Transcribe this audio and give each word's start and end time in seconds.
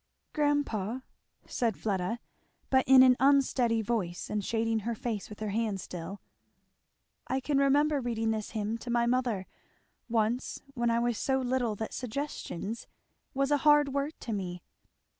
"Grandpa," 0.33 1.01
said 1.45 1.77
Fleda, 1.77 2.17
but 2.71 2.83
in 2.87 3.03
an 3.03 3.15
unsteady 3.19 3.83
voice, 3.83 4.31
and 4.31 4.43
shading 4.43 4.79
her 4.79 4.95
face 4.95 5.29
with 5.29 5.39
her 5.41 5.49
hand 5.51 5.79
still, 5.79 6.21
"I 7.27 7.39
can 7.39 7.59
remember 7.59 8.01
reading 8.01 8.31
this 8.31 8.49
hymn 8.57 8.79
to 8.79 8.89
my 8.89 9.05
mother 9.05 9.45
once 10.09 10.63
when 10.73 10.89
I 10.89 10.97
was 10.97 11.19
so 11.19 11.37
little 11.39 11.75
that 11.75 11.93
'suggestions' 11.93 12.87
was 13.35 13.51
a 13.51 13.57
hard 13.61 13.89
word 13.93 14.19
to 14.21 14.33
me." 14.33 14.63